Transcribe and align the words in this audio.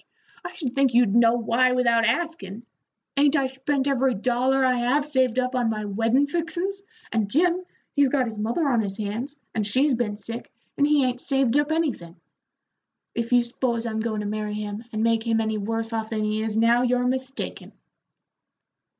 I 0.43 0.53
should 0.53 0.73
think 0.73 0.95
you'd 0.95 1.13
know 1.13 1.35
why 1.35 1.73
without 1.73 2.09
askin'. 2.09 2.63
Ain't 3.17 3.35
I 3.35 3.45
spent 3.45 3.87
every 3.87 4.15
dollar 4.15 4.65
I 4.65 4.77
have 4.79 5.05
saved 5.05 5.37
up 5.37 5.53
on 5.53 5.69
my 5.69 5.85
weddin' 5.85 6.25
fixin's, 6.25 6.81
and 7.11 7.29
Jim, 7.29 7.63
he's 7.93 8.09
got 8.09 8.25
his 8.25 8.39
mother 8.39 8.67
on 8.67 8.81
his 8.81 8.97
hands, 8.97 9.39
and 9.53 9.63
she's 9.67 9.93
been 9.93 10.17
sick, 10.17 10.51
and 10.75 10.87
he 10.87 11.05
ain't 11.05 11.21
saved 11.21 11.55
up 11.55 11.71
anything. 11.71 12.15
If 13.13 13.31
you 13.31 13.43
s'pose 13.43 13.85
I'm 13.85 13.99
goin' 13.99 14.21
to 14.21 14.25
marry 14.25 14.55
him 14.55 14.83
and 14.91 15.03
make 15.03 15.21
him 15.21 15.39
any 15.39 15.59
worse 15.59 15.93
off 15.93 16.09
than 16.09 16.23
he 16.23 16.41
is 16.41 16.57
now 16.57 16.81
you're 16.81 17.05
mistaken." 17.05 17.71